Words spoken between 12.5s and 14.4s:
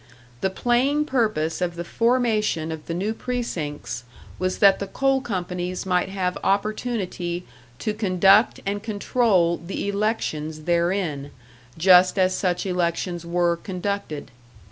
elections were conducted.